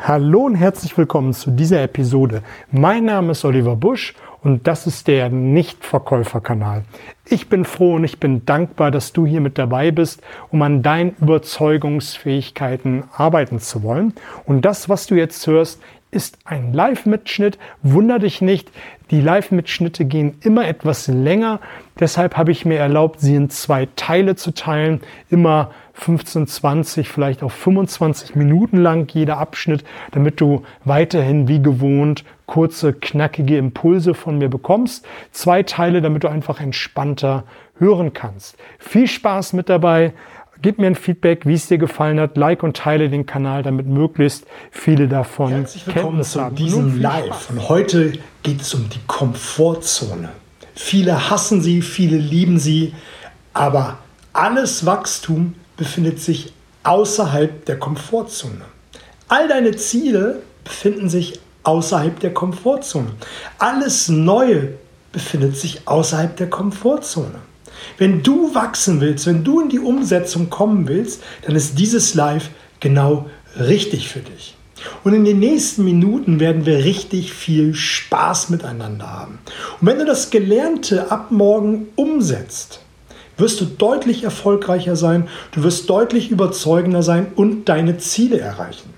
[0.00, 2.42] Hallo und herzlich willkommen zu dieser Episode.
[2.70, 6.84] Mein Name ist Oliver Busch und das ist der Nichtverkäuferkanal.
[7.24, 10.82] Ich bin froh und ich bin dankbar, dass du hier mit dabei bist, um an
[10.82, 14.14] deinen Überzeugungsfähigkeiten arbeiten zu wollen.
[14.46, 15.82] Und das, was du jetzt hörst,
[16.12, 17.58] ist ein Live-Mitschnitt.
[17.82, 18.70] Wunder dich nicht,
[19.10, 21.60] die Live-Mitschnitte gehen immer etwas länger.
[21.98, 25.00] Deshalb habe ich mir erlaubt, sie in zwei Teile zu teilen.
[25.28, 32.24] Immer 15, 20, vielleicht auch 25 Minuten lang jeder Abschnitt, damit du weiterhin wie gewohnt
[32.46, 35.04] kurze, knackige Impulse von mir bekommst.
[35.32, 37.44] Zwei Teile, damit du einfach entspannter
[37.78, 38.56] hören kannst.
[38.78, 40.14] Viel Spaß mit dabei.
[40.62, 42.36] Gib mir ein Feedback, wie es dir gefallen hat.
[42.36, 47.50] Like und teile den Kanal, damit möglichst viele davon Herzlich willkommen zu diesem Live.
[47.50, 50.30] Und heute geht es um die Komfortzone.
[50.74, 52.94] Viele hassen sie, viele lieben sie,
[53.52, 53.98] aber
[54.32, 58.66] alles Wachstum befindet sich außerhalb der Komfortzone.
[59.28, 63.12] All deine Ziele befinden sich außerhalb der Komfortzone.
[63.58, 64.74] Alles Neue
[65.12, 67.40] befindet sich außerhalb der Komfortzone.
[67.96, 72.50] Wenn du wachsen willst, wenn du in die Umsetzung kommen willst, dann ist dieses Live
[72.80, 74.56] genau richtig für dich.
[75.04, 79.38] Und in den nächsten Minuten werden wir richtig viel Spaß miteinander haben.
[79.80, 82.80] Und wenn du das Gelernte ab morgen umsetzt,
[83.38, 88.92] wirst du deutlich erfolgreicher sein, du wirst deutlich überzeugender sein und deine Ziele erreichen.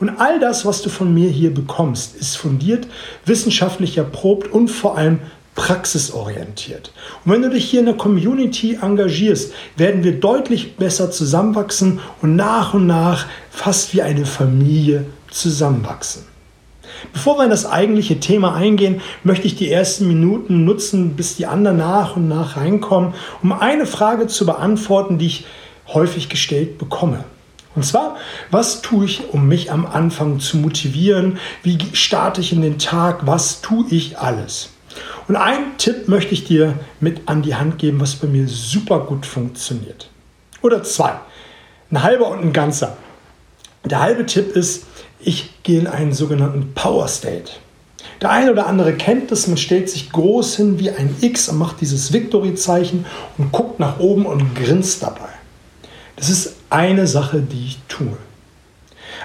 [0.00, 2.86] Und all das, was du von mir hier bekommst, ist fundiert,
[3.24, 5.20] wissenschaftlich erprobt und vor allem
[5.54, 6.92] praxisorientiert.
[7.24, 12.36] Und wenn du dich hier in der Community engagierst, werden wir deutlich besser zusammenwachsen und
[12.36, 16.27] nach und nach fast wie eine Familie zusammenwachsen.
[17.12, 21.46] Bevor wir in das eigentliche Thema eingehen, möchte ich die ersten Minuten nutzen, bis die
[21.46, 25.46] anderen nach und nach reinkommen, um eine Frage zu beantworten, die ich
[25.88, 27.24] häufig gestellt bekomme.
[27.74, 28.16] Und zwar,
[28.50, 31.38] was tue ich, um mich am Anfang zu motivieren?
[31.62, 33.26] Wie starte ich in den Tag?
[33.26, 34.70] Was tue ich alles?
[35.28, 39.00] Und einen Tipp möchte ich dir mit an die Hand geben, was bei mir super
[39.00, 40.10] gut funktioniert.
[40.62, 41.20] Oder zwei.
[41.90, 42.96] Ein halber und ein ganzer.
[43.84, 44.84] Der halbe Tipp ist,
[45.20, 47.50] ich gehe in einen sogenannten Power State.
[48.20, 51.58] Der eine oder andere kennt das, man stellt sich groß hin wie ein X und
[51.58, 53.06] macht dieses Victory-Zeichen
[53.36, 55.28] und guckt nach oben und grinst dabei.
[56.16, 58.16] Das ist eine Sache, die ich tue.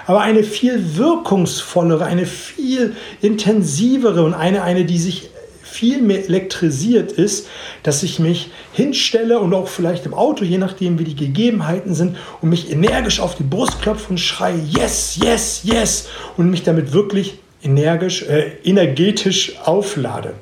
[0.06, 5.30] Aber eine viel wirkungsvollere, eine viel intensivere und eine, eine, die sich
[5.74, 7.48] viel mehr elektrisiert ist,
[7.82, 12.16] dass ich mich hinstelle und auch vielleicht im Auto, je nachdem wie die Gegebenheiten sind,
[12.40, 16.92] und mich energisch auf die Brust klopfe und schreie, yes, yes, yes, und mich damit
[16.92, 20.34] wirklich energisch, äh, energetisch auflade.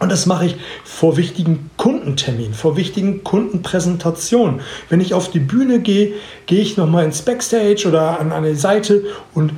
[0.00, 4.62] Und das mache ich vor wichtigen Kundenterminen, vor wichtigen Kundenpräsentationen.
[4.88, 6.14] Wenn ich auf die Bühne gehe,
[6.46, 9.52] gehe ich nochmal ins Backstage oder an eine Seite und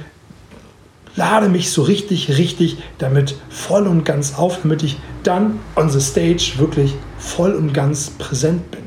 [1.16, 6.00] lade mich so richtig, richtig damit voll und ganz auf, damit ich dann on the
[6.00, 8.82] stage wirklich voll und ganz präsent bin.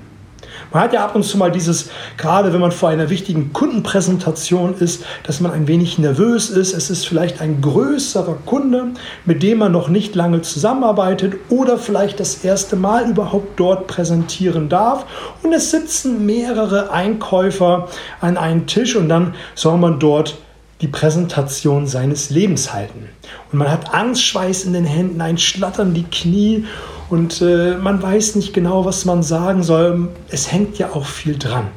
[0.75, 4.75] Man hat ja ab und zu mal dieses, gerade wenn man vor einer wichtigen Kundenpräsentation
[4.77, 6.73] ist, dass man ein wenig nervös ist.
[6.73, 8.87] Es ist vielleicht ein größerer Kunde,
[9.23, 14.67] mit dem man noch nicht lange zusammenarbeitet oder vielleicht das erste Mal überhaupt dort präsentieren
[14.67, 15.05] darf.
[15.43, 17.87] Und es sitzen mehrere Einkäufer
[18.19, 20.35] an einem Tisch und dann soll man dort
[20.81, 23.09] die Präsentation seines Lebens halten.
[23.51, 26.65] Und man hat Angstschweiß in den Händen, ein Schlattern die Knie
[27.09, 30.09] und äh, man weiß nicht genau, was man sagen soll.
[30.29, 31.67] Es hängt ja auch viel dran.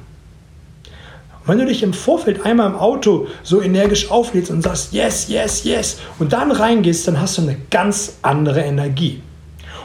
[1.46, 5.64] Wenn du dich im Vorfeld einmal im Auto so energisch auflädst und sagst, yes, yes,
[5.64, 9.22] yes, und dann reingehst, dann hast du eine ganz andere Energie.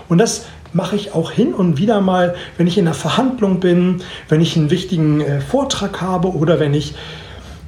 [0.09, 0.43] Und das
[0.73, 4.57] mache ich auch hin und wieder mal, wenn ich in einer Verhandlung bin, wenn ich
[4.57, 6.95] einen wichtigen äh, Vortrag habe oder wenn ich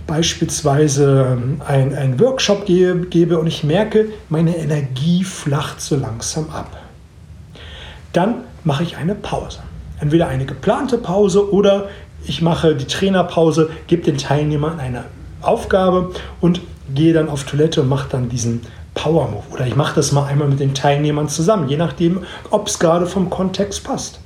[0.07, 6.77] beispielsweise einen Workshop gebe, gebe und ich merke, meine Energie flacht so langsam ab.
[8.13, 9.59] Dann mache ich eine Pause.
[9.99, 11.89] Entweder eine geplante Pause oder
[12.25, 15.05] ich mache die Trainerpause, gebe den Teilnehmern eine
[15.41, 16.11] Aufgabe
[16.41, 16.61] und
[16.93, 18.61] gehe dann auf Toilette und mache dann diesen
[18.93, 19.43] Power Move.
[19.51, 23.05] Oder ich mache das mal einmal mit den Teilnehmern zusammen, je nachdem, ob es gerade
[23.05, 24.19] vom Kontext passt.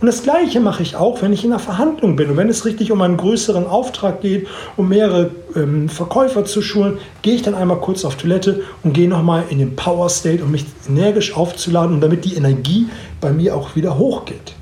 [0.00, 2.64] Und das Gleiche mache ich auch, wenn ich in einer Verhandlung bin und wenn es
[2.64, 4.46] richtig um einen größeren Auftrag geht,
[4.76, 9.08] um mehrere ähm, Verkäufer zu schulen, gehe ich dann einmal kurz auf Toilette und gehe
[9.08, 12.88] nochmal in den Power State, um mich energisch aufzuladen und damit die Energie
[13.20, 14.54] bei mir auch wieder hochgeht.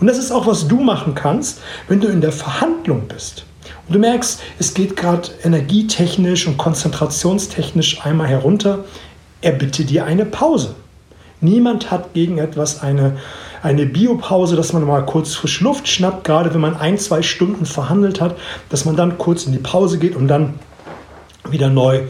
[0.00, 3.44] Und das ist auch, was du machen kannst, wenn du in der Verhandlung bist.
[3.86, 8.84] Und du merkst, es geht gerade energietechnisch und konzentrationstechnisch einmal herunter.
[9.40, 10.74] Erbitte dir eine Pause.
[11.40, 13.16] Niemand hat gegen etwas eine
[13.62, 17.64] eine Biopause, dass man mal kurz frisch Luft schnappt, gerade wenn man ein, zwei Stunden
[17.64, 18.36] verhandelt hat,
[18.68, 20.54] dass man dann kurz in die Pause geht, um dann
[21.48, 22.02] wieder neu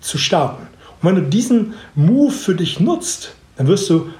[0.00, 0.66] zu starten.
[1.00, 4.10] Und wenn du diesen Move für dich nutzt, dann wirst du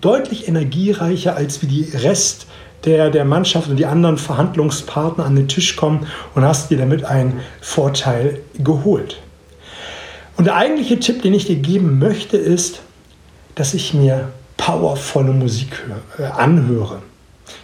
[0.00, 2.46] deutlich energiereicher als wie die Rest
[2.84, 7.04] der, der Mannschaft und die anderen Verhandlungspartner an den Tisch kommen und hast dir damit
[7.04, 9.20] einen Vorteil geholt.
[10.36, 12.82] Und der eigentliche Tipp, den ich dir geben möchte, ist,
[13.54, 15.84] dass ich mir powervolle Musik
[16.18, 17.02] äh, anhöre.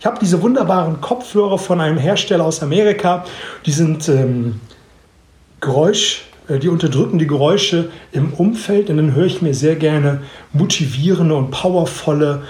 [0.00, 3.24] Ich habe diese wunderbaren Kopfhörer von einem Hersteller aus Amerika.
[3.66, 4.60] Die sind ähm,
[5.60, 10.22] Geräusch, äh, die unterdrücken die Geräusche im Umfeld und dann höre ich mir sehr gerne
[10.52, 12.42] motivierende und powervolle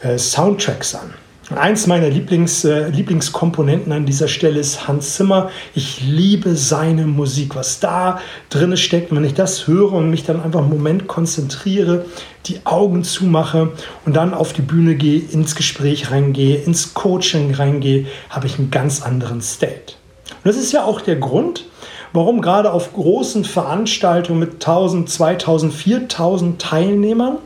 [0.00, 1.14] äh, Soundtracks an.
[1.54, 5.50] Eins meiner Lieblings, äh, Lieblingskomponenten an dieser Stelle ist Hans Zimmer.
[5.76, 8.18] Ich liebe seine Musik, was da
[8.50, 9.14] drin steckt.
[9.14, 12.04] Wenn ich das höre und mich dann einfach einen Moment konzentriere,
[12.46, 13.70] die Augen zumache
[14.04, 18.72] und dann auf die Bühne gehe, ins Gespräch reingehe, ins Coaching reingehe, habe ich einen
[18.72, 19.94] ganz anderen State.
[20.28, 21.66] Und das ist ja auch der Grund,
[22.12, 27.38] warum gerade auf großen Veranstaltungen mit 1000, 2000, 4000 Teilnehmern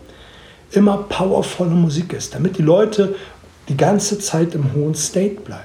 [0.72, 3.14] immer powervolle Musik ist, damit die Leute
[3.68, 5.64] die ganze Zeit im hohen State bleiben.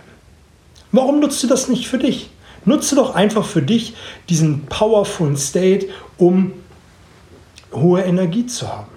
[0.92, 2.30] Warum nutzt du das nicht für dich?
[2.66, 3.96] Nutze doch einfach für dich
[4.30, 5.88] diesen powerful State,
[6.18, 6.54] um
[7.74, 8.88] hohe Energie zu haben.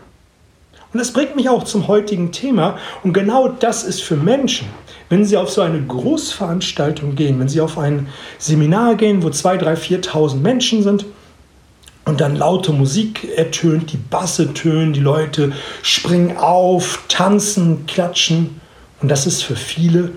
[0.93, 2.79] Und das bringt mich auch zum heutigen Thema.
[3.03, 4.69] Und genau das ist für Menschen,
[5.11, 8.09] wenn sie auf so eine Großveranstaltung gehen, wenn sie auf ein
[8.39, 11.05] Seminar gehen, wo 2.000, 3.000, 4.000 Menschen sind
[12.07, 15.53] und dann laute Musik ertönt, die Basse tönen, die Leute
[15.83, 18.61] springen auf, tanzen, klatschen.
[19.01, 20.13] Und das ist für viele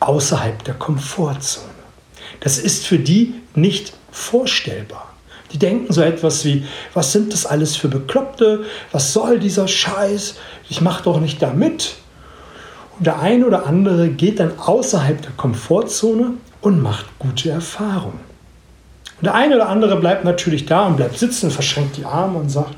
[0.00, 1.66] außerhalb der Komfortzone.
[2.40, 5.14] Das ist für die nicht vorstellbar.
[5.52, 8.64] Die denken so etwas wie, was sind das alles für Bekloppte?
[8.92, 10.34] Was soll dieser Scheiß?
[10.68, 11.94] Ich mache doch nicht da mit.
[12.98, 18.20] Und der eine oder andere geht dann außerhalb der Komfortzone und macht gute Erfahrungen.
[19.18, 22.50] Und der eine oder andere bleibt natürlich da und bleibt sitzen, verschränkt die Arme und
[22.50, 22.74] sagt,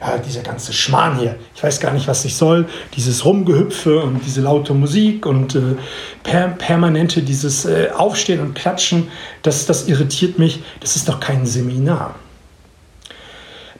[0.00, 2.66] ja, dieser ganze Schmarrn hier, ich weiß gar nicht, was ich soll,
[2.96, 5.76] dieses Rumgehüpfe und diese laute Musik und äh,
[6.22, 9.08] per permanente dieses äh, Aufstehen und Klatschen,
[9.42, 12.14] das, das irritiert mich, das ist doch kein Seminar.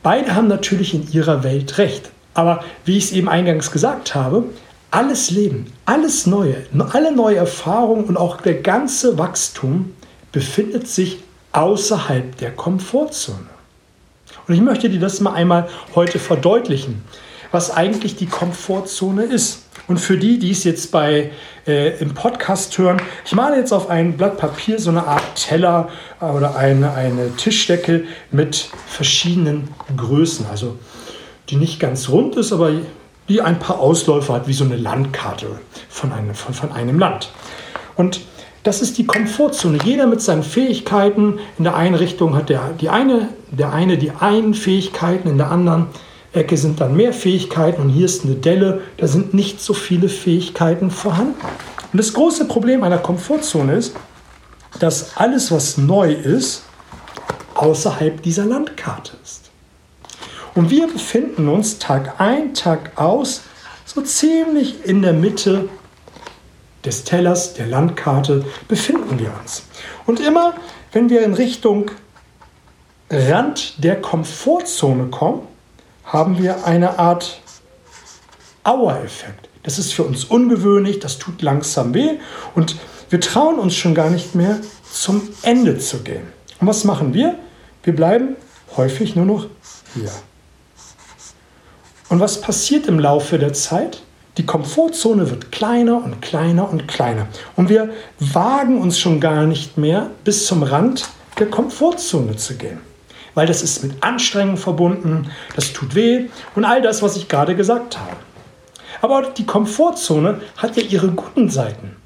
[0.03, 4.45] Beide haben natürlich in ihrer Welt recht, aber wie ich es eben eingangs gesagt habe,
[4.91, 9.93] alles Leben, alles Neue, alle neue Erfahrungen und auch der ganze Wachstum
[10.33, 11.19] befindet sich
[11.53, 13.58] außerhalb der Komfortzone.
[14.49, 17.05] Und ich möchte dir das mal einmal heute verdeutlichen,
[17.53, 19.65] was eigentlich die Komfortzone ist.
[19.87, 21.31] Und für die, die es jetzt bei,
[21.67, 25.91] äh, im Podcast hören, ich male jetzt auf ein Blatt Papier so eine Art Teller
[26.21, 30.47] äh, oder eine, eine Tischdecke mit verschiedenen Größen.
[30.51, 30.79] Also
[31.51, 32.73] die nicht ganz rund ist, aber
[33.29, 35.61] die ein paar Ausläufer hat, wie so eine Landkarte
[35.91, 37.31] von einem, von, von einem Land.
[37.97, 38.21] Und
[38.65, 39.79] das ist die Komfortzone.
[39.85, 41.39] Jeder mit seinen Fähigkeiten.
[41.59, 45.51] In der einen Richtung hat der, die eine, der eine die einen Fähigkeiten, in der
[45.51, 45.87] anderen
[46.33, 50.09] Ecke sind dann mehr Fähigkeiten und hier ist eine Delle, da sind nicht so viele
[50.09, 51.41] Fähigkeiten vorhanden.
[51.93, 53.95] Und das große Problem einer Komfortzone ist,
[54.79, 56.65] dass alles, was neu ist,
[57.55, 59.51] außerhalb dieser Landkarte ist.
[60.55, 63.43] Und wir befinden uns Tag ein, Tag aus
[63.87, 65.69] so ziemlich in der Mitte
[66.85, 69.65] des Tellers, der Landkarte befinden wir uns.
[70.07, 70.55] Und immer,
[70.93, 71.91] wenn wir in Richtung
[73.11, 75.43] Rand der Komfortzone kommen,
[76.05, 77.41] haben wir eine Art
[78.65, 79.49] Auer-Effekt.
[79.63, 82.19] Das ist für uns ungewöhnlich, das tut langsam weh
[82.55, 82.77] und
[83.11, 84.59] wir trauen uns schon gar nicht mehr
[84.91, 86.27] zum Ende zu gehen.
[86.61, 87.39] Und was machen wir?
[87.83, 88.37] Wir bleiben
[88.77, 89.47] häufig nur noch
[89.95, 90.11] hier.
[92.09, 94.03] Und was passiert im Laufe der Zeit?
[94.39, 97.27] Die Komfortzone wird kleiner und kleiner und kleiner.
[97.57, 97.91] Und wir
[98.21, 101.09] wagen uns schon gar nicht mehr bis zum Rand
[101.41, 102.79] der Komfortzone zu gehen.
[103.35, 107.57] Weil das ist mit Anstrengung verbunden, das tut weh und all das, was ich gerade
[107.57, 108.17] gesagt habe.
[109.01, 111.97] Aber die Komfortzone hat ja ihre guten Seiten.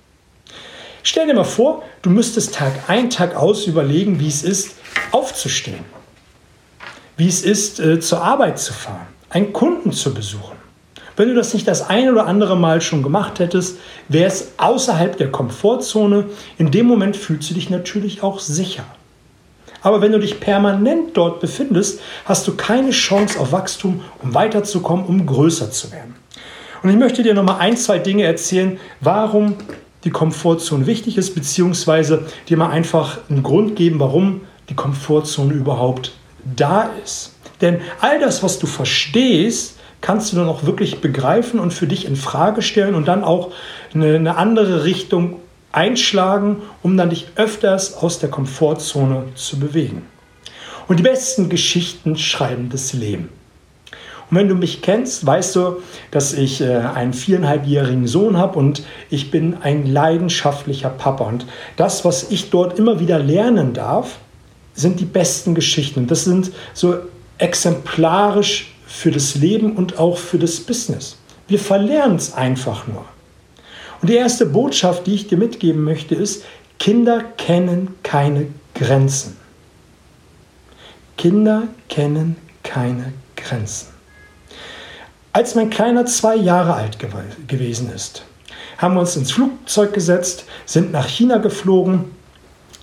[1.03, 4.77] Stell dir mal vor, du müsstest Tag ein, Tag aus überlegen, wie es ist,
[5.11, 5.85] aufzustehen.
[7.19, 10.62] Wie es ist, äh, zur Arbeit zu fahren, einen Kunden zu besuchen
[11.23, 15.17] wenn du das nicht das ein oder andere Mal schon gemacht hättest, wäre es außerhalb
[15.17, 16.25] der Komfortzone.
[16.59, 18.83] In dem Moment fühlst du dich natürlich auch sicher.
[19.83, 25.07] Aber wenn du dich permanent dort befindest, hast du keine Chance auf Wachstum, um weiterzukommen,
[25.07, 26.17] um größer zu werden.
[26.83, 29.55] Und ich möchte dir noch mal ein, zwei Dinge erzählen, warum
[30.03, 36.11] die Komfortzone wichtig ist, beziehungsweise dir mal einfach einen Grund geben, warum die Komfortzone überhaupt
[36.57, 37.37] da ist.
[37.61, 42.07] Denn all das, was du verstehst, kannst du dann auch wirklich begreifen und für dich
[42.07, 43.53] in Frage stellen und dann auch
[43.95, 45.37] eine, eine andere Richtung
[45.71, 50.03] einschlagen, um dann dich öfters aus der Komfortzone zu bewegen.
[50.89, 53.31] Und die besten Geschichten schreiben das Leben.
[54.31, 58.83] Und wenn du mich kennst, weißt du, dass ich äh, einen viereinhalbjährigen Sohn habe und
[59.11, 61.25] ich bin ein leidenschaftlicher Papa.
[61.25, 64.19] Und das, was ich dort immer wieder lernen darf,
[64.75, 66.01] sind die besten Geschichten.
[66.01, 66.97] Und das sind so
[67.39, 71.17] exemplarisch für das Leben und auch für das Business.
[71.49, 73.05] Wir verlernen es einfach nur.
[74.01, 76.45] Und die erste Botschaft, die ich dir mitgeben möchte, ist,
[76.79, 79.37] Kinder kennen keine Grenzen.
[81.17, 83.89] Kinder kennen keine Grenzen.
[85.33, 87.09] Als mein Kleiner zwei Jahre alt gew
[87.49, 88.25] gewesen ist,
[88.77, 92.11] haben wir uns ins Flugzeug gesetzt, sind nach China geflogen,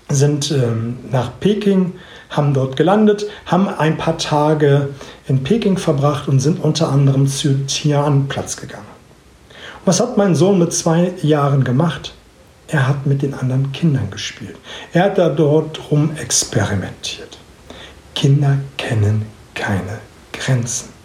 [0.09, 1.93] sind ähm, nach Peking,
[2.29, 4.89] haben dort gelandet, haben ein paar Tage
[5.27, 8.85] in Peking verbracht und sind unter anderem zu Tianplatz gegangen.
[9.49, 12.13] Und was hat mein Sohn mit zwei Jahren gemacht?
[12.67, 14.57] Er hat mit den anderen Kindern gespielt.
[14.93, 17.39] Er hat da dort rum experimentiert.
[18.13, 19.99] Kinder kennen keine
[20.31, 20.98] Grenzen.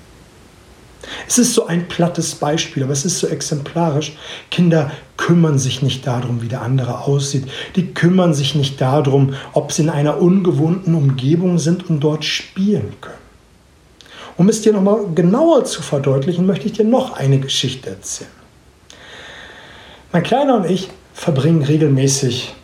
[1.26, 4.16] Es ist so ein plattes Beispiel, aber es ist so exemplarisch.
[4.50, 7.44] Kinder kümmern sich nicht darum, wie der andere aussieht.
[7.76, 12.92] Die kümmern sich nicht darum, ob sie in einer ungewohnten Umgebung sind und dort spielen
[13.00, 13.24] können.
[14.36, 18.30] Um es dir nochmal genauer zu verdeutlichen, möchte ich dir noch eine Geschichte erzählen.
[20.12, 22.54] Mein Kleiner und ich verbringen regelmäßig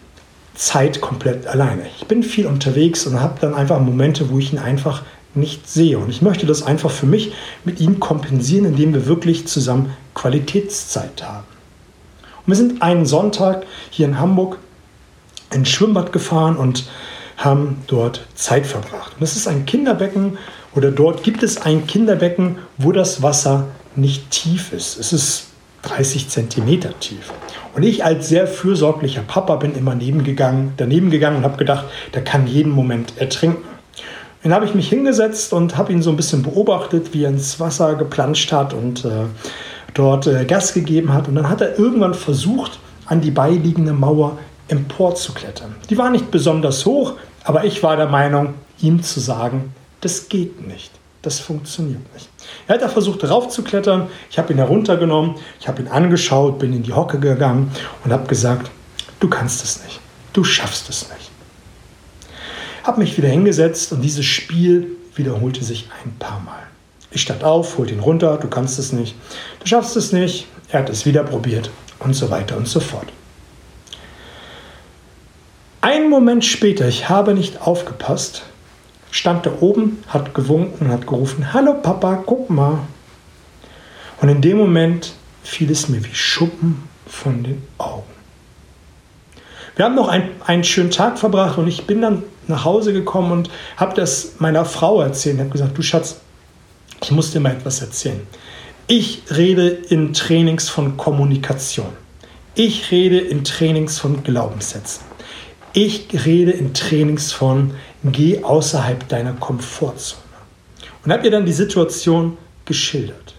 [0.55, 1.87] Zeit komplett alleine.
[1.99, 5.03] Ich bin viel unterwegs und habe dann einfach Momente, wo ich ihn einfach
[5.35, 5.99] nicht sehe.
[5.99, 7.33] Und ich möchte das einfach für mich
[7.65, 11.45] mit ihm kompensieren, indem wir wirklich zusammen Qualitätszeit haben.
[12.23, 14.59] Und wir sind einen Sonntag hier in Hamburg
[15.53, 16.89] ins Schwimmbad gefahren und
[17.37, 19.15] haben dort Zeit verbracht.
[19.15, 20.39] Und das ist ein Kinderbecken
[20.75, 24.99] oder dort gibt es ein Kinderbecken, wo das Wasser nicht tief ist.
[24.99, 25.47] Es ist
[25.83, 27.33] 30 Zentimeter tief.
[27.75, 32.23] Und ich als sehr fürsorglicher Papa bin immer nebengegangen, daneben gegangen und habe gedacht, der
[32.23, 33.70] kann jeden Moment ertrinken.
[34.43, 37.61] Dann habe ich mich hingesetzt und habe ihn so ein bisschen beobachtet, wie er ins
[37.61, 39.27] Wasser geplanscht hat und äh,
[39.93, 41.29] dort äh, Gas gegeben hat.
[41.29, 45.75] Und dann hat er irgendwann versucht, an die beiliegende Mauer emporzuklettern.
[45.91, 50.67] Die war nicht besonders hoch, aber ich war der Meinung, ihm zu sagen, das geht
[50.67, 50.93] nicht.
[51.23, 52.31] Das funktioniert nicht.
[52.67, 54.07] Er hat da versucht raufzuklettern.
[54.31, 57.71] Ich habe ihn heruntergenommen, ich habe ihn angeschaut, bin in die Hocke gegangen
[58.05, 58.71] und habe gesagt,
[59.19, 60.01] du kannst es nicht.
[60.33, 61.30] Du schaffst es nicht
[62.85, 66.63] habe mich wieder hingesetzt und dieses Spiel wiederholte sich ein paar Mal.
[67.11, 69.17] Ich stand auf, holte ihn runter, du kannst es nicht,
[69.61, 73.09] du schaffst es nicht, er hat es wieder probiert und so weiter und so fort.
[75.81, 78.43] Einen Moment später, ich habe nicht aufgepasst,
[79.11, 82.81] stand er oben, hat gewunken und hat gerufen, Hallo Papa, guck mal.
[84.21, 88.05] Und in dem Moment fiel es mir wie Schuppen von den Augen.
[89.77, 93.33] Wir haben noch ein, einen schönen Tag verbracht und ich bin dann nach Hause gekommen
[93.33, 95.37] und habe das meiner Frau erzählt.
[95.37, 96.21] Ich habe gesagt, du Schatz,
[97.03, 98.21] ich muss dir mal etwas erzählen.
[98.87, 101.93] Ich rede in Trainings von Kommunikation.
[102.55, 105.05] Ich rede in Trainings von Glaubenssätzen.
[105.73, 110.23] Ich rede in Trainings von geh außerhalb deiner Komfortzone.
[111.05, 113.35] Und habe ihr dann die Situation geschildert.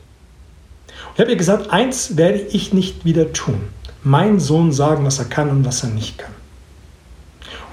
[1.12, 3.62] Und habe ihr gesagt, eins werde ich nicht wieder tun.
[4.04, 6.31] Mein Sohn sagen, was er kann und was er nicht kann.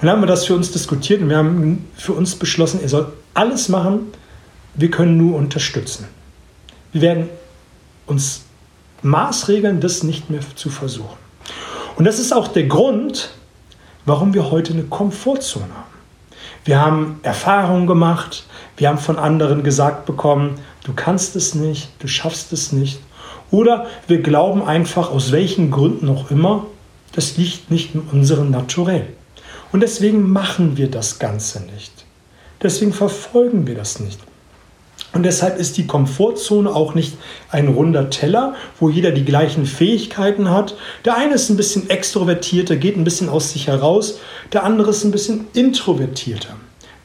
[0.01, 3.13] Dann haben wir das für uns diskutiert und wir haben für uns beschlossen, er soll
[3.35, 4.13] alles machen,
[4.75, 6.07] wir können nur unterstützen.
[6.93, 7.29] Wir werden
[8.07, 8.43] uns
[9.03, 11.17] maßregeln, das nicht mehr zu versuchen.
[11.97, 13.31] Und das ist auch der Grund,
[14.07, 15.99] warum wir heute eine Komfortzone haben.
[16.65, 18.45] Wir haben Erfahrungen gemacht,
[18.77, 23.01] wir haben von anderen gesagt bekommen, du kannst es nicht, du schaffst es nicht.
[23.51, 26.67] Oder wir glauben einfach, aus welchen Gründen auch immer,
[27.13, 29.09] das liegt nicht in unserem Naturell.
[29.73, 31.93] Und deswegen machen wir das Ganze nicht.
[32.63, 34.19] Deswegen verfolgen wir das nicht.
[35.13, 37.17] Und deshalb ist die Komfortzone auch nicht
[37.51, 40.77] ein runder Teller, wo jeder die gleichen Fähigkeiten hat.
[41.05, 44.19] Der eine ist ein bisschen extrovertierter, geht ein bisschen aus sich heraus.
[44.53, 46.57] Der andere ist ein bisschen introvertierter.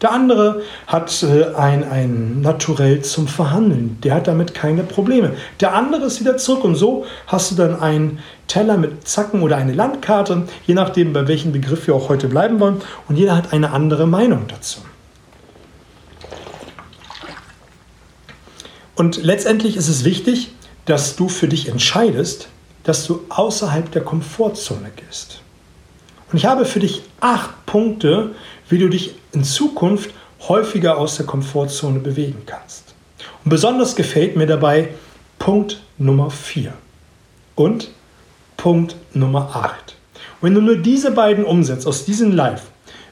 [0.03, 3.97] Der andere hat äh, ein, ein Naturell zum Verhandeln.
[4.03, 5.33] Der hat damit keine Probleme.
[5.61, 6.65] Der andere ist wieder zurück.
[6.65, 11.25] Und so hast du dann einen Teller mit Zacken oder eine Landkarte, je nachdem, bei
[11.29, 12.81] welchem Begriff wir auch heute bleiben wollen.
[13.07, 14.81] Und jeder hat eine andere Meinung dazu.
[18.95, 20.51] Und letztendlich ist es wichtig,
[20.83, 22.49] dass du für dich entscheidest,
[22.83, 25.39] dass du außerhalb der Komfortzone gehst.
[26.29, 28.31] Und ich habe für dich acht Punkte,
[28.67, 30.11] wie du dich in Zukunft
[30.47, 32.93] häufiger aus der Komfortzone bewegen kannst.
[33.43, 34.89] Und besonders gefällt mir dabei
[35.39, 36.73] Punkt Nummer 4
[37.55, 37.91] und
[38.57, 39.95] Punkt Nummer 8.
[40.41, 42.63] wenn du nur diese beiden umsetzt aus diesem Live,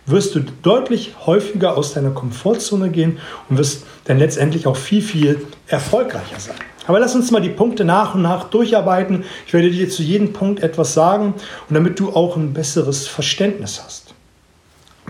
[0.06, 5.46] wirst du deutlich häufiger aus deiner Komfortzone gehen und wirst dann letztendlich auch viel, viel
[5.68, 6.56] erfolgreicher sein.
[6.88, 9.24] Aber lass uns mal die Punkte nach und nach durcharbeiten.
[9.46, 11.36] Ich werde dir zu jedem Punkt etwas sagen
[11.70, 14.11] und damit du auch ein besseres Verständnis hast.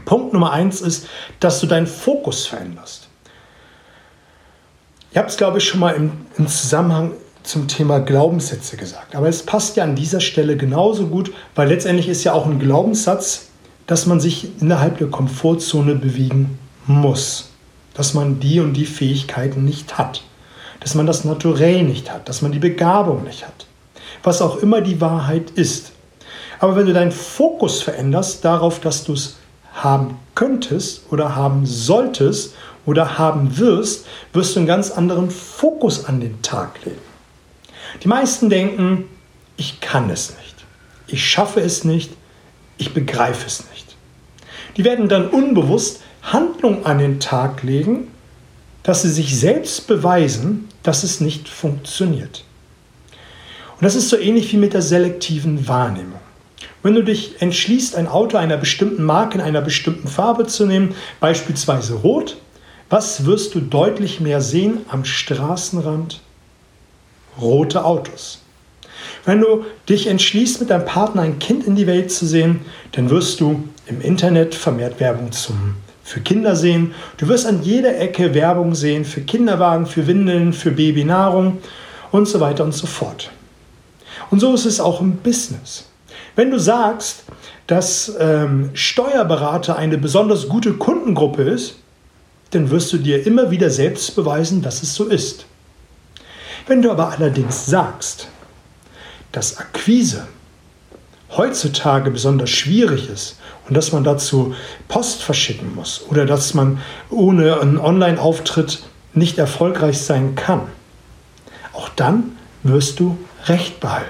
[0.05, 1.08] Punkt Nummer eins ist,
[1.39, 3.08] dass du deinen Fokus veränderst.
[5.12, 7.12] Ich habe es, glaube ich, schon mal im, im Zusammenhang
[7.43, 9.15] zum Thema Glaubenssätze gesagt.
[9.15, 12.60] Aber es passt ja an dieser Stelle genauso gut, weil letztendlich ist ja auch ein
[12.60, 13.48] Glaubenssatz,
[13.88, 17.50] dass man sich innerhalb der Komfortzone bewegen muss.
[17.93, 20.24] Dass man die und die Fähigkeiten nicht hat.
[20.79, 22.29] Dass man das Naturell nicht hat.
[22.29, 23.65] Dass man die Begabung nicht hat.
[24.24, 25.91] Was auch immer die Wahrheit ist.
[26.60, 29.36] Aber wenn du deinen Fokus veränderst darauf, dass du es
[29.74, 36.20] haben könntest oder haben solltest oder haben wirst, wirst du einen ganz anderen Fokus an
[36.20, 37.01] den Tag legen.
[38.04, 39.06] Die meisten denken,
[39.58, 40.56] ich kann es nicht,
[41.08, 42.12] ich schaffe es nicht,
[42.78, 43.96] ich begreife es nicht.
[44.78, 48.08] Die werden dann unbewusst Handlungen an den Tag legen,
[48.84, 52.44] dass sie sich selbst beweisen, dass es nicht funktioniert.
[53.75, 56.21] Und das ist so ähnlich wie mit der selektiven Wahrnehmung.
[56.84, 60.96] Wenn du dich entschließt, ein Auto einer bestimmten Marke in einer bestimmten Farbe zu nehmen,
[61.20, 62.38] beispielsweise rot,
[62.89, 66.20] was wirst du deutlich mehr sehen am Straßenrand?
[67.39, 68.41] Rote Autos.
[69.25, 73.10] Wenn du dich entschließt, mit deinem Partner ein Kind in die Welt zu sehen, dann
[73.10, 76.94] wirst du im Internet vermehrt Werbung zum, für Kinder sehen.
[77.18, 81.60] Du wirst an jeder Ecke Werbung sehen für Kinderwagen, für Windeln, für Babynahrung
[82.12, 83.32] und so weiter und so fort.
[84.30, 85.86] Und so ist es auch im Business.
[86.36, 87.24] Wenn du sagst,
[87.68, 91.76] dass ähm, Steuerberater eine besonders gute Kundengruppe ist,
[92.52, 95.46] dann wirst du dir immer wieder selbst beweisen, dass es so ist.
[96.68, 98.28] Wenn du aber allerdings sagst,
[99.32, 100.28] dass Akquise
[101.36, 104.54] heutzutage besonders schwierig ist und dass man dazu
[104.88, 108.84] Post verschicken muss oder dass man ohne einen Online-Auftritt
[109.14, 110.62] nicht erfolgreich sein kann,
[111.74, 114.10] auch dann wirst du Recht behalten.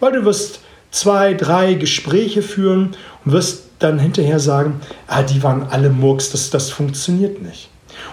[0.00, 0.60] Weil du wirst
[0.96, 6.48] zwei, drei Gespräche führen und wirst dann hinterher sagen, ah, die waren alle Murks, das,
[6.48, 7.68] das funktioniert nicht.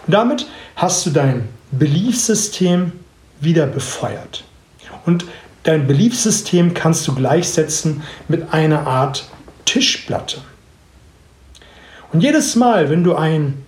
[0.06, 2.91] Und damit hast du dein Beliefssystem
[3.39, 4.43] wieder befeuert.
[5.06, 5.26] Und
[5.63, 9.26] dein Beliefssystem kannst du gleichsetzen mit einer Art
[9.63, 10.38] Tischplatte.
[12.12, 13.65] Und jedes Mal, wenn du einen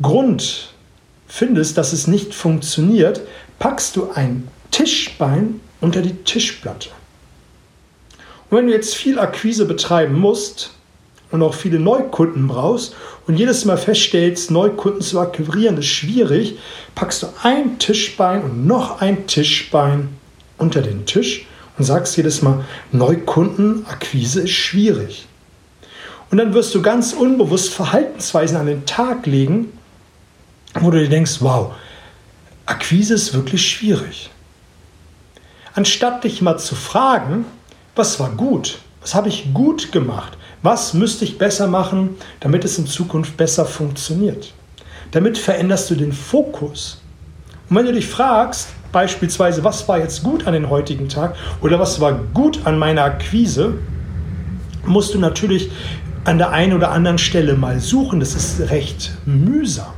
[0.00, 0.70] Grund
[1.26, 3.20] findest, dass es nicht funktioniert,
[3.58, 6.90] packst du ein Tischbein unter die Tischplatte.
[8.50, 10.70] Und wenn du jetzt viel Akquise betreiben musst
[11.30, 12.94] und auch viele Neukunden brauchst
[13.26, 16.58] und jedes Mal feststellst, Neukunden zu akquirieren ist schwierig,
[16.94, 20.10] packst du ein Tischbein und noch ein Tischbein
[20.58, 21.46] unter den Tisch
[21.78, 25.26] und sagst jedes Mal, Neukundenakquise ist schwierig.
[26.30, 29.76] Und dann wirst du ganz unbewusst Verhaltensweisen an den Tag legen,
[30.80, 31.74] wo du dir denkst, wow,
[32.66, 34.30] Akquise ist wirklich schwierig.
[35.74, 37.44] Anstatt dich mal zu fragen,
[37.96, 38.78] was war gut?
[39.00, 40.36] Was habe ich gut gemacht?
[40.62, 44.52] Was müsste ich besser machen, damit es in Zukunft besser funktioniert?
[45.10, 47.02] Damit veränderst du den Fokus.
[47.68, 51.78] Und wenn du dich fragst, beispielsweise, was war jetzt gut an den heutigen Tag oder
[51.78, 53.74] was war gut an meiner Akquise,
[54.86, 55.70] musst du natürlich
[56.24, 58.20] an der einen oder anderen Stelle mal suchen.
[58.20, 59.92] Das ist recht mühsam.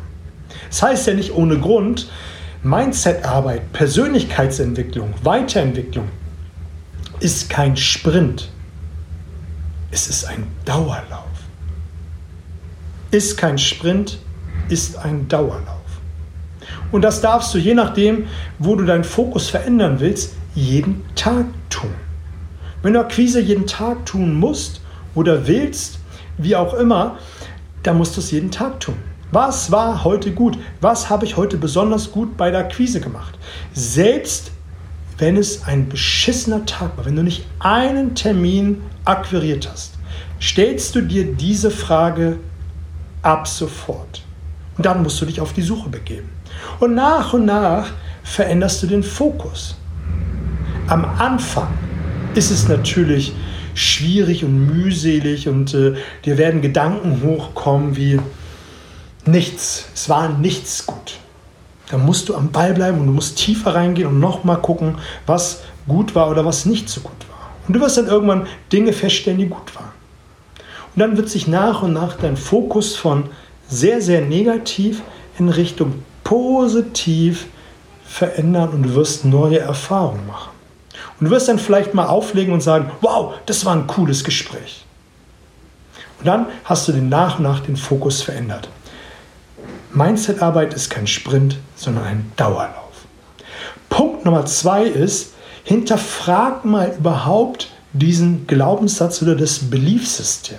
[0.68, 2.10] Das heißt ja nicht ohne Grund,
[2.62, 6.08] Mindset-Arbeit, Persönlichkeitsentwicklung, Weiterentwicklung
[7.20, 8.50] ist kein Sprint.
[9.90, 11.24] Es ist ein Dauerlauf.
[13.10, 14.18] Ist kein Sprint,
[14.68, 15.76] ist ein Dauerlauf.
[16.92, 18.26] Und das darfst du, je nachdem,
[18.58, 21.94] wo du deinen Fokus verändern willst, jeden Tag tun.
[22.82, 24.80] Wenn du Akquise jeden Tag tun musst
[25.14, 25.98] oder willst,
[26.38, 27.18] wie auch immer,
[27.82, 28.96] dann musst du es jeden Tag tun.
[29.32, 30.58] Was war heute gut?
[30.80, 33.38] Was habe ich heute besonders gut bei der Akquise gemacht?
[33.72, 34.52] Selbst
[35.18, 39.94] wenn es ein beschissener Tag war, wenn du nicht einen Termin akquiriert hast,
[40.40, 42.38] stellst du dir diese Frage
[43.22, 44.22] ab sofort.
[44.76, 46.28] Und dann musst du dich auf die Suche begeben.
[46.80, 49.76] Und nach und nach veränderst du den Fokus.
[50.88, 51.68] Am Anfang
[52.34, 53.32] ist es natürlich
[53.74, 58.20] schwierig und mühselig und äh, dir werden Gedanken hochkommen wie
[59.26, 61.18] nichts, es war nichts gut.
[61.90, 64.96] Da musst du am Ball bleiben und du musst tiefer reingehen und nochmal gucken,
[65.26, 67.50] was gut war oder was nicht so gut war.
[67.66, 69.92] Und du wirst dann irgendwann Dinge feststellen, die gut waren.
[70.94, 73.24] Und dann wird sich nach und nach dein Fokus von
[73.68, 75.02] sehr, sehr negativ
[75.38, 77.46] in Richtung positiv
[78.04, 80.50] verändern und du wirst neue Erfahrungen machen.
[81.18, 84.84] Und du wirst dann vielleicht mal auflegen und sagen, wow, das war ein cooles Gespräch.
[86.18, 88.68] Und dann hast du den nach und nach den Fokus verändert.
[89.96, 93.06] Mindset-Arbeit ist kein Sprint, sondern ein Dauerlauf.
[93.88, 95.32] Punkt Nummer zwei ist,
[95.64, 100.58] hinterfrag mal überhaupt diesen Glaubenssatz oder das Beliefsystem.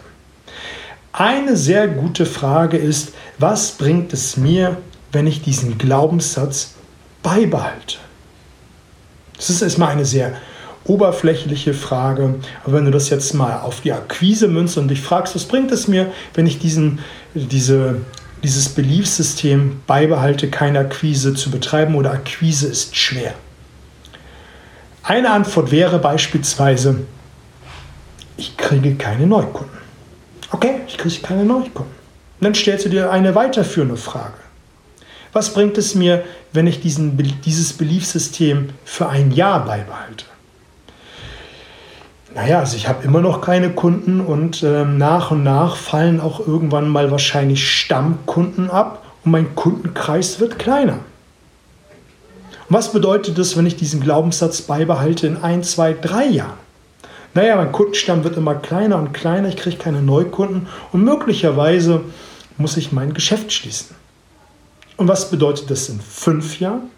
[1.14, 4.78] Eine sehr gute Frage ist, was bringt es mir,
[5.12, 6.74] wenn ich diesen Glaubenssatz
[7.22, 7.98] beibehalte?
[9.36, 10.34] Das ist erstmal eine sehr
[10.86, 12.36] oberflächliche Frage.
[12.64, 15.72] Aber wenn du das jetzt mal auf die Akquise münzt und dich fragst, was bringt
[15.72, 17.00] es mir, wenn ich diesen,
[17.34, 18.02] diese,
[18.44, 23.34] dieses Beliefssystem beibehalte, keine Akquise zu betreiben oder Akquise ist schwer?
[25.04, 27.06] Eine Antwort wäre beispielsweise,
[28.36, 29.78] ich kriege keine Neukunden.
[30.52, 31.94] Okay, ich kriege keine Neukunden.
[32.40, 34.36] Und dann stellst du dir eine weiterführende Frage.
[35.34, 36.24] Was bringt es mir,
[36.54, 40.26] wenn ich diesen, dieses Beliefssystem für ein Jahr beibehalte?
[42.38, 46.40] Naja, also ich habe immer noch keine Kunden und äh, nach und nach fallen auch
[46.40, 51.00] irgendwann mal wahrscheinlich Stammkunden ab und mein Kundenkreis wird kleiner.
[52.70, 56.60] Und was bedeutet das, wenn ich diesen Glaubenssatz beibehalte in ein, zwei, drei Jahren?
[57.34, 62.02] Naja, mein Kundenstamm wird immer kleiner und kleiner, ich kriege keine Neukunden und möglicherweise
[62.60, 63.96] muss ich mein Geschäft schließen.
[64.98, 66.92] Und was bedeutet das in fünf Jahren?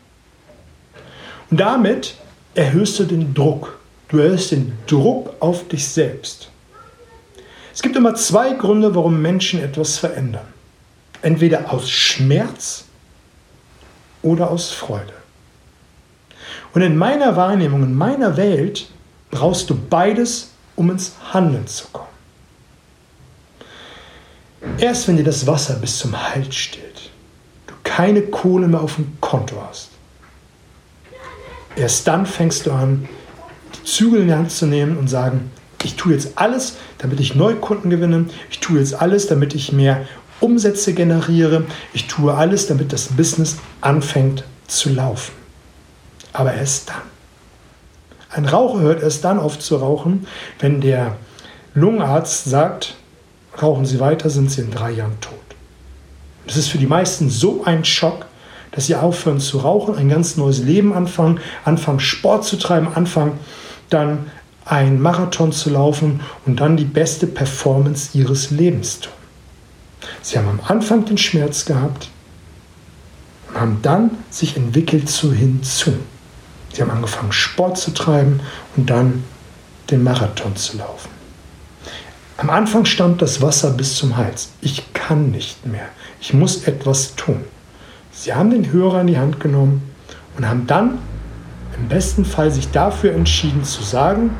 [1.50, 2.16] Und damit
[2.56, 3.79] erhöhst du den Druck.
[4.10, 6.50] Du erhöhst den Druck auf dich selbst.
[7.74, 10.48] Es gibt immer zwei Gründe, warum Menschen etwas verändern.
[11.22, 12.86] Entweder aus Schmerz
[14.22, 15.14] oder aus Freude.
[16.74, 18.90] Und in meiner Wahrnehmung, in meiner Welt,
[19.32, 22.08] brauchst du beides, um ins Handeln zu kommen.
[24.78, 27.12] Erst wenn dir das Wasser bis zum Hals steht,
[27.68, 29.90] du keine Kohle mehr auf dem Konto hast,
[31.76, 33.08] erst dann fängst du an,
[33.84, 35.52] Zügel in die Hand zu nehmen und sagen,
[35.84, 38.26] ich tue jetzt alles, damit ich Neukunden gewinne.
[38.50, 40.06] Ich tue jetzt alles, damit ich mehr
[40.40, 41.64] Umsätze generiere.
[41.94, 45.34] Ich tue alles, damit das Business anfängt zu laufen.
[46.34, 47.02] Aber erst dann.
[48.32, 50.28] Ein Raucher hört erst dann auf zu rauchen,
[50.60, 51.18] wenn der
[51.74, 52.96] Lungenarzt sagt,
[53.60, 55.34] rauchen Sie weiter, sind Sie in drei Jahren tot.
[56.46, 58.26] Das ist für die meisten so ein Schock,
[58.72, 63.40] dass sie aufhören zu rauchen, ein ganz neues Leben anfangen, anfangen Sport zu treiben, anfangen
[63.90, 64.32] dann
[64.66, 69.14] ein Marathon zu laufen und dann die beste Performance ihres Lebens tun.
[70.22, 72.10] Sie haben am Anfang den Schmerz gehabt
[73.50, 75.94] und haben dann sich entwickelt zu hinzu.
[76.72, 78.42] Sie haben angefangen Sport zu treiben
[78.78, 79.24] und dann
[79.90, 81.10] den Marathon zu laufen.
[82.38, 84.52] Am Anfang stand das Wasser bis zum Hals.
[84.62, 85.90] Ich kann nicht mehr.
[86.22, 87.44] Ich muss etwas tun.
[88.12, 89.82] Sie haben den Hörer in die Hand genommen
[90.38, 91.00] und haben dann
[91.80, 94.32] im besten Fall sich dafür entschieden zu sagen,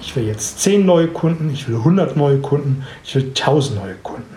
[0.00, 3.94] ich will jetzt 10 neue Kunden, ich will 100 neue Kunden, ich will 1000 neue
[3.94, 4.36] Kunden.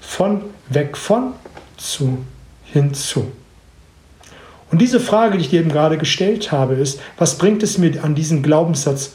[0.00, 1.34] Von weg von
[1.76, 2.18] zu
[2.64, 3.30] hinzu.
[4.70, 8.02] Und diese Frage, die ich dir eben gerade gestellt habe, ist, was bringt es mir
[8.02, 9.12] an diesem Glaubenssatz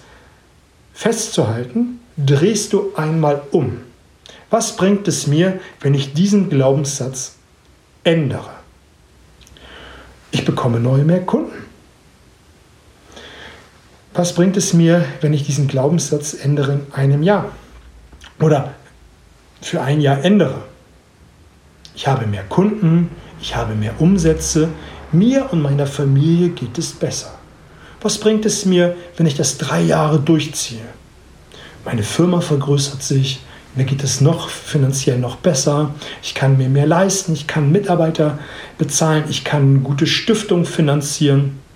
[0.94, 2.00] festzuhalten?
[2.18, 3.80] Drehst du einmal um.
[4.50, 7.36] Was bringt es mir, wenn ich diesen Glaubenssatz
[8.04, 8.52] ändere?
[10.32, 11.67] Ich bekomme neue mehr Kunden.
[14.18, 17.52] Was bringt es mir, wenn ich diesen Glaubenssatz ändere in einem Jahr?
[18.40, 18.74] Oder
[19.62, 20.64] für ein Jahr ändere?
[21.94, 24.70] Ich habe mehr Kunden, ich habe mehr Umsätze,
[25.12, 27.32] mir und meiner Familie geht es besser.
[28.02, 30.82] Was bringt es mir, wenn ich das drei Jahre durchziehe?
[31.86, 33.42] Meine Firma vergrößert sich,
[33.76, 38.40] mir geht es noch finanziell noch besser, ich kann mir mehr leisten, ich kann Mitarbeiter
[38.80, 41.67] bezahlen, ich kann gute Stiftung finanzieren.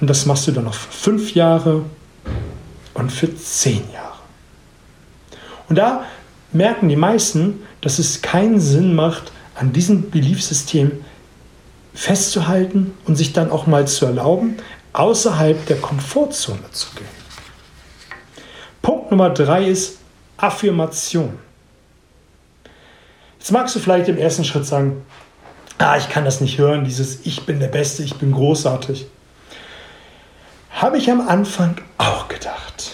[0.00, 1.82] Und das machst du dann noch für fünf Jahre
[2.94, 4.18] und für zehn Jahre.
[5.68, 6.04] Und da
[6.52, 11.04] merken die meisten, dass es keinen Sinn macht, an diesem Beliefsystem
[11.94, 14.56] festzuhalten und sich dann auch mal zu erlauben,
[14.92, 17.06] außerhalb der Komfortzone zu gehen.
[18.82, 19.98] Punkt Nummer drei ist
[20.36, 21.38] Affirmation.
[23.38, 25.02] Jetzt magst du vielleicht im ersten Schritt sagen,
[25.78, 29.06] ah, ich kann das nicht hören, dieses Ich bin der Beste, ich bin großartig.
[30.78, 32.92] Habe ich am Anfang auch gedacht.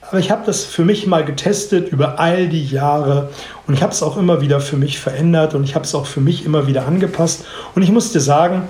[0.00, 3.30] Aber ich habe das für mich mal getestet über all die Jahre
[3.68, 6.06] und ich habe es auch immer wieder für mich verändert und ich habe es auch
[6.06, 7.44] für mich immer wieder angepasst.
[7.76, 8.64] Und ich muss dir sagen,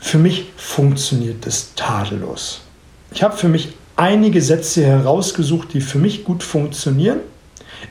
[0.00, 2.62] für mich funktioniert es tadellos.
[3.12, 7.20] Ich habe für mich einige Sätze herausgesucht, die für mich gut funktionieren.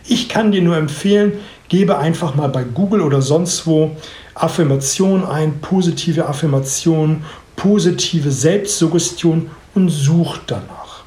[0.05, 1.39] Ich kann dir nur empfehlen,
[1.69, 3.95] gebe einfach mal bei Google oder sonst wo
[4.35, 7.23] Affirmation ein, positive Affirmation
[7.57, 11.03] positive Selbstsuggestion und sucht danach.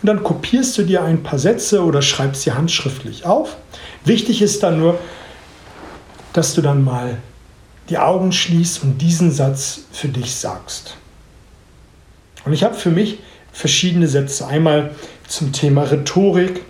[0.00, 3.56] und dann kopierst du dir ein paar Sätze oder schreibst sie handschriftlich auf.
[4.04, 4.96] Wichtig ist dann nur,
[6.32, 7.18] dass du dann mal
[7.88, 10.94] die Augen schließt und diesen Satz für dich sagst.
[12.44, 13.18] Und ich habe für mich
[13.52, 14.46] verschiedene Sätze.
[14.46, 14.94] Einmal
[15.26, 16.62] zum Thema Rhetorik,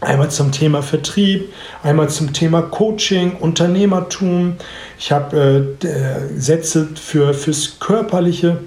[0.00, 4.56] einmal zum Thema Vertrieb, einmal zum Thema Coaching, Unternehmertum.
[4.98, 8.58] Ich habe äh, Sätze für, fürs Körperliche.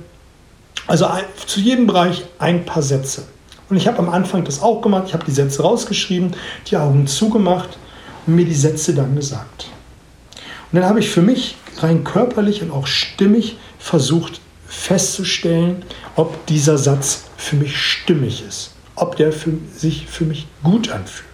[0.87, 3.23] Also ein, zu jedem Bereich ein paar Sätze.
[3.69, 5.05] Und ich habe am Anfang das auch gemacht.
[5.07, 6.35] Ich habe die Sätze rausgeschrieben,
[6.67, 7.77] die Augen zugemacht
[8.27, 9.67] und mir die Sätze dann gesagt.
[10.71, 15.83] Und dann habe ich für mich rein körperlich und auch stimmig versucht festzustellen,
[16.15, 21.27] ob dieser Satz für mich stimmig ist, ob der für sich für mich gut anfühlt.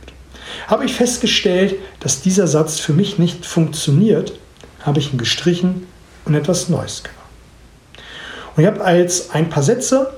[0.68, 4.34] Habe ich festgestellt, dass dieser Satz für mich nicht funktioniert,
[4.82, 5.88] habe ich ihn gestrichen
[6.26, 7.20] und etwas Neues gemacht.
[8.56, 10.14] Und ich habe jetzt ein paar Sätze,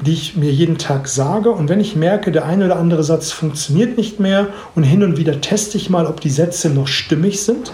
[0.00, 1.50] die ich mir jeden Tag sage.
[1.50, 5.16] Und wenn ich merke, der eine oder andere Satz funktioniert nicht mehr und hin und
[5.16, 7.72] wieder teste ich mal, ob die Sätze noch stimmig sind.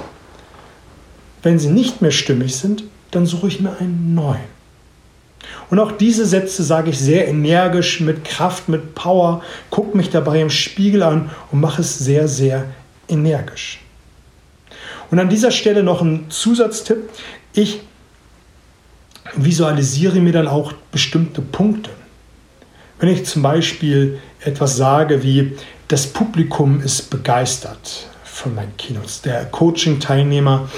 [1.43, 4.62] Wenn sie nicht mehr stimmig sind, dann suche ich mir einen neuen.
[5.71, 10.41] Und auch diese Sätze sage ich sehr energisch, mit Kraft, mit Power, gucke mich dabei
[10.41, 12.67] im Spiegel an und mache es sehr, sehr
[13.09, 13.81] energisch.
[15.11, 17.09] Und an dieser Stelle noch ein Zusatztipp.
[17.53, 17.81] Ich
[19.35, 21.91] visualisiere mir dann auch bestimmte Punkte.
[22.99, 25.57] Wenn ich zum Beispiel etwas sage wie,
[25.89, 30.69] das Publikum ist begeistert von meinen Kinos, der Coaching-Teilnehmer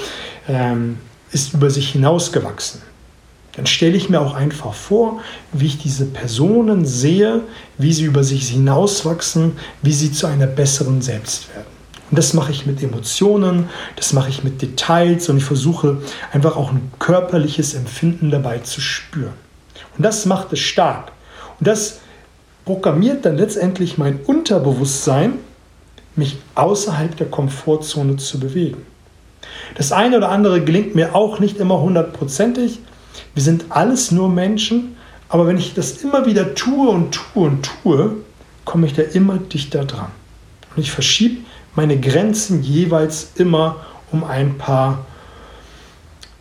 [0.49, 0.97] ähm,
[1.31, 2.81] ist über sich hinausgewachsen.
[3.55, 5.21] Dann stelle ich mir auch einfach vor,
[5.53, 7.41] wie ich diese Personen sehe,
[7.77, 11.67] wie sie über sich hinauswachsen, wie sie zu einer besseren Selbst werden.
[12.11, 15.97] Und das mache ich mit Emotionen, das mache ich mit Details und ich versuche
[16.31, 19.33] einfach auch ein körperliches Empfinden dabei zu spüren.
[19.97, 21.11] Und das macht es stark.
[21.59, 21.99] Und das
[22.65, 25.33] programmiert dann letztendlich mein Unterbewusstsein,
[26.15, 28.85] mich außerhalb der Komfortzone zu bewegen.
[29.75, 32.79] Das eine oder andere gelingt mir auch nicht immer hundertprozentig.
[33.33, 34.95] Wir sind alles nur Menschen,
[35.29, 38.17] aber wenn ich das immer wieder tue und tue und tue,
[38.63, 40.11] komme ich da immer dichter dran.
[40.75, 41.41] Und ich verschiebe
[41.75, 43.77] meine Grenzen jeweils immer
[44.11, 45.05] um ein paar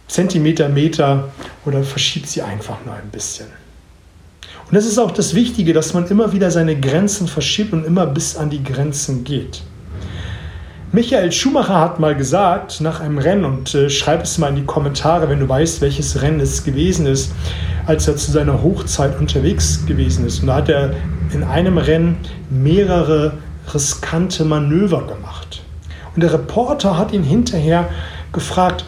[0.08, 1.32] Zentimeter, Meter
[1.64, 3.46] oder verschiebe sie einfach nur ein bisschen.
[4.66, 8.06] Und das ist auch das Wichtige, dass man immer wieder seine Grenzen verschiebt und immer
[8.06, 9.62] bis an die Grenzen geht.
[10.94, 14.64] Michael Schumacher hat mal gesagt nach einem Rennen, und äh, schreib es mal in die
[14.64, 17.32] Kommentare, wenn du weißt, welches Rennen es gewesen ist,
[17.86, 20.38] als er zu seiner Hochzeit unterwegs gewesen ist.
[20.38, 20.94] Und da hat er
[21.32, 23.32] in einem Rennen mehrere
[23.74, 25.64] riskante Manöver gemacht.
[26.14, 27.88] Und der Reporter hat ihn hinterher
[28.32, 28.84] gefragt,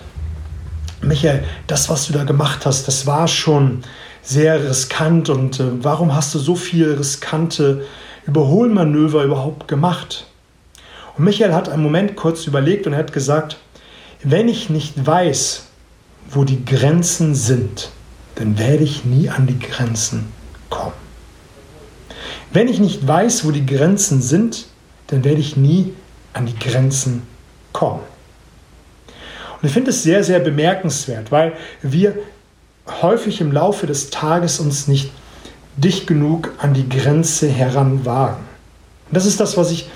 [1.02, 3.82] Michael, das, was du da gemacht hast, das war schon
[4.22, 7.84] sehr riskant und äh, warum hast du so viele riskante
[8.28, 10.28] Überholmanöver überhaupt gemacht?
[11.16, 13.56] Und Michael hat einen Moment kurz überlegt und hat gesagt,
[14.22, 15.64] wenn ich nicht weiß,
[16.30, 17.90] wo die Grenzen sind,
[18.34, 20.32] dann werde ich nie an die Grenzen
[20.68, 20.92] kommen.
[22.52, 24.66] Wenn ich nicht weiß, wo die Grenzen sind,
[25.08, 25.94] dann werde ich nie
[26.32, 27.22] an die Grenzen
[27.72, 28.02] kommen.
[29.60, 32.14] Und ich finde es sehr, sehr bemerkenswert, weil wir
[33.02, 35.10] häufig im Laufe des Tages uns nicht
[35.76, 38.44] dicht genug an die Grenze heranwagen.
[39.08, 39.88] Und das ist das, was ich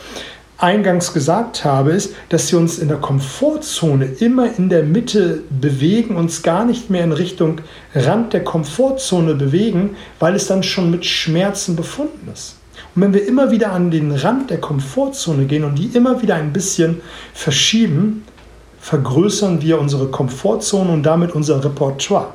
[0.61, 6.17] eingangs gesagt habe, ist, dass wir uns in der Komfortzone immer in der Mitte bewegen,
[6.17, 7.61] uns gar nicht mehr in Richtung
[7.95, 12.57] Rand der Komfortzone bewegen, weil es dann schon mit Schmerzen befunden ist.
[12.95, 16.35] Und wenn wir immer wieder an den Rand der Komfortzone gehen und die immer wieder
[16.35, 17.01] ein bisschen
[17.33, 18.25] verschieben,
[18.81, 22.33] vergrößern wir unsere Komfortzone und damit unser Repertoire.